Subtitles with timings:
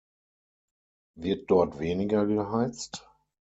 [1.13, 3.07] Wird dort weniger geheizt?